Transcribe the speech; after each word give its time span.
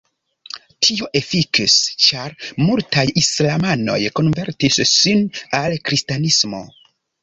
Tio 0.87 1.09
"efikis" 1.19 1.75
ĉar 2.07 2.35
multaj 2.63 3.05
islamanoj 3.23 4.01
konvertis 4.23 4.85
sin 4.97 5.27
al 5.65 5.83
kristanismo. 5.89 6.69